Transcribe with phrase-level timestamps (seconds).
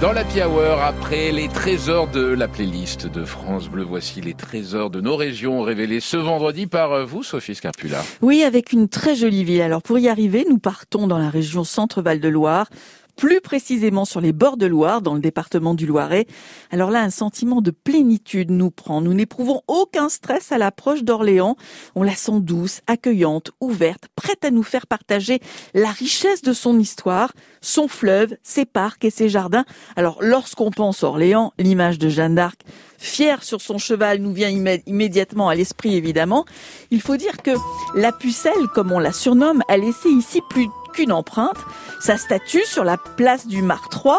[0.00, 4.88] Dans la Hour, après les trésors de la playlist de France Bleu, voici les trésors
[4.88, 8.02] de nos régions révélés ce vendredi par euh, vous, Sophie Scarpula.
[8.22, 9.60] Oui, avec une très jolie ville.
[9.60, 12.70] Alors pour y arriver, nous partons dans la région Centre-Val de Loire
[13.16, 16.26] plus précisément sur les bords de Loire, dans le département du Loiret.
[16.70, 19.00] Alors là, un sentiment de plénitude nous prend.
[19.00, 21.56] Nous n'éprouvons aucun stress à l'approche d'Orléans.
[21.94, 25.40] On la sent douce, accueillante, ouverte, prête à nous faire partager
[25.74, 29.64] la richesse de son histoire, son fleuve, ses parcs et ses jardins.
[29.96, 32.60] Alors lorsqu'on pense Orléans, l'image de Jeanne d'Arc
[33.00, 34.50] fière sur son cheval nous vient
[34.86, 36.44] immédiatement à l'esprit évidemment.
[36.90, 37.52] Il faut dire que
[37.94, 41.56] la pucelle, comme on la surnomme, a laissé ici plus qu'une empreinte.
[42.00, 44.14] Sa statue sur la place du Marc III,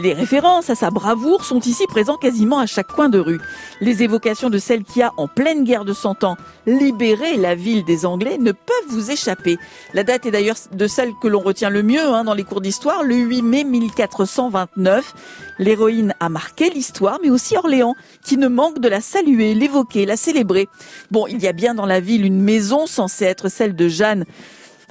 [0.00, 3.40] les références à sa bravoure sont ici présents quasiment à chaque coin de rue.
[3.80, 7.84] Les évocations de celle qui a, en pleine guerre de Cent Ans, libéré la ville
[7.84, 9.58] des Anglais ne peuvent vous échapper.
[9.94, 12.60] La date est d'ailleurs de celle que l'on retient le mieux hein, dans les cours
[12.60, 15.14] d'histoire, le 8 mai 1429.
[15.58, 20.16] L'héroïne a marqué l'histoire, mais aussi Orléans, qui ne manque de la saluer, l'évoquer, la
[20.16, 20.68] célébrer.
[21.10, 24.24] Bon, il y a bien dans la ville une maison censée être celle de Jeanne,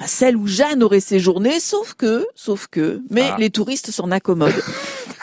[0.08, 3.36] celle où Jeanne aurait séjourné, sauf que, sauf que, mais ah.
[3.40, 4.54] les touristes s'en accommodent.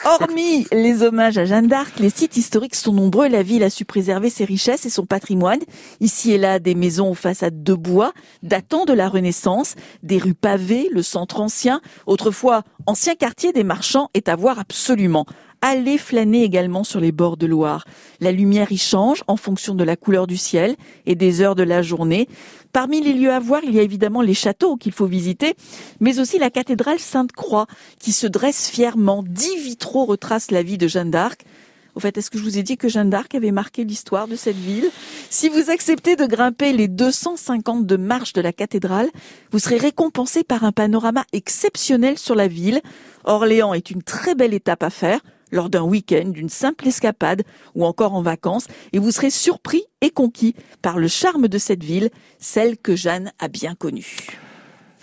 [0.03, 3.27] Hormis les hommages à Jeanne d'Arc, les sites historiques sont nombreux.
[3.27, 5.59] La ville a su préserver ses richesses et son patrimoine.
[5.99, 10.33] Ici et là, des maisons aux façades de bois datant de la Renaissance, des rues
[10.33, 15.27] pavées, le centre ancien, autrefois ancien quartier des marchands, est à voir absolument.
[15.63, 17.85] Allez flâner également sur les bords de Loire.
[18.19, 21.61] La lumière y change en fonction de la couleur du ciel et des heures de
[21.61, 22.27] la journée.
[22.73, 25.53] Parmi les lieux à voir, il y a évidemment les châteaux qu'il faut visiter,
[25.99, 27.67] mais aussi la cathédrale Sainte-Croix
[27.99, 29.23] qui se dresse fièrement.
[29.23, 31.45] Dix vitraux retracent la vie de Jeanne d'Arc.
[31.93, 34.35] Au fait, est-ce que je vous ai dit que Jeanne d'Arc avait marqué l'histoire de
[34.35, 34.89] cette ville?
[35.29, 39.09] Si vous acceptez de grimper les 252 marches de la cathédrale,
[39.51, 42.81] vous serez récompensé par un panorama exceptionnel sur la ville.
[43.25, 45.19] Orléans est une très belle étape à faire
[45.51, 47.43] lors d'un week-end, d'une simple escapade
[47.75, 51.83] ou encore en vacances, et vous serez surpris et conquis par le charme de cette
[51.83, 54.17] ville, celle que Jeanne a bien connue.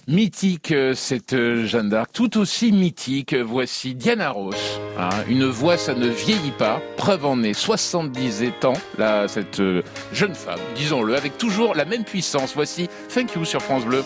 [0.09, 3.35] Mythique, euh, cette euh, Jeanne d'Arc, tout aussi mythique.
[3.35, 4.81] Voici Diana Ross.
[4.99, 5.11] Hein.
[5.29, 6.81] une voix, ça ne vieillit pas.
[6.97, 9.83] Preuve en est 70 ans, là, cette euh,
[10.15, 12.55] jeune femme, disons-le, avec toujours la même puissance.
[12.55, 14.03] Voici Thank You sur France Bleu.